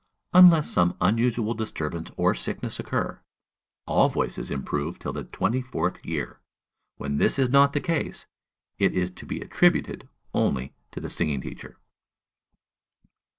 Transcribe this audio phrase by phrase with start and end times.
[0.39, 3.21] _Unless some unusual disturbance or sickness occur,
[3.85, 6.39] all voices improve till the twenty fourth year.
[6.97, 8.25] When this is not the case,
[8.79, 11.77] it is to be attributed only to the singing teacher.